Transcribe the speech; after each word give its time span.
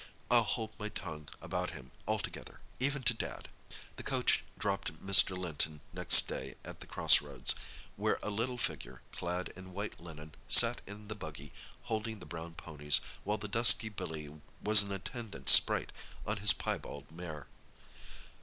I'll 0.31 0.41
hold 0.41 0.71
my 0.79 0.89
tongue 0.89 1.29
about 1.43 1.69
him 1.77 1.91
altogether—even 2.07 3.03
to 3.03 3.13
Dad." 3.13 3.49
The 3.97 4.01
coach 4.03 4.43
dropped 4.57 4.93
Mr. 4.95 5.37
Linton 5.37 5.79
next 5.93 6.27
day 6.27 6.55
at 6.65 6.79
the 6.79 6.87
Cross 6.87 7.21
Roads, 7.21 7.53
where 7.97 8.17
a 8.23 8.31
little 8.31 8.57
figure, 8.57 9.03
clad 9.11 9.49
in 9.49 9.73
white 9.73 9.99
linen, 9.99 10.33
sat 10.47 10.81
in 10.87 11.07
the 11.07 11.13
buggy, 11.13 11.53
holding 11.83 12.17
the 12.17 12.25
brown 12.25 12.55
ponies, 12.55 12.99
while 13.23 13.37
the 13.37 13.47
dusky 13.47 13.89
Billy 13.89 14.33
was 14.63 14.81
an 14.81 14.91
attendant 14.91 15.49
sprite 15.49 15.91
on 16.25 16.37
his 16.37 16.51
piebald 16.51 17.11
mare. 17.11 17.45